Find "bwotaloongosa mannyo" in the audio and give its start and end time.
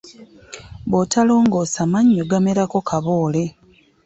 0.89-2.23